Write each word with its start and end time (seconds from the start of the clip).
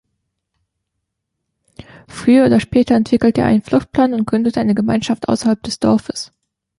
Früher 2.07 2.47
oder 2.47 2.59
später 2.59 2.95
entwickelt 2.95 3.37
er 3.37 3.45
einen 3.45 3.61
Fluchtplan 3.61 4.15
und 4.15 4.25
gründet 4.25 4.57
eine 4.57 4.73
Gemeinschaft 4.73 5.29
außerhalb 5.29 5.61
des 5.61 5.77
Dorfes. 5.77 6.31